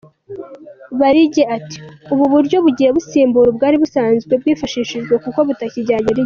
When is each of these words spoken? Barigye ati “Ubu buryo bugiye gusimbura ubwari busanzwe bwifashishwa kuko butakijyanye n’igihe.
Barigye 0.99 1.43
ati 1.57 1.77
“Ubu 2.13 2.23
buryo 2.33 2.57
bugiye 2.65 2.89
gusimbura 2.97 3.47
ubwari 3.49 3.75
busanzwe 3.83 4.33
bwifashishwa 4.41 5.13
kuko 5.25 5.39
butakijyanye 5.47 6.03
n’igihe. 6.11 6.19